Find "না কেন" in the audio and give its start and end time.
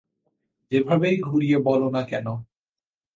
1.89-2.27